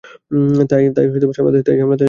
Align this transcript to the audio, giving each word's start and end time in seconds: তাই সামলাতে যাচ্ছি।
তাই 0.69 0.83
সামলাতে 1.37 1.57
যাচ্ছি। 1.59 1.71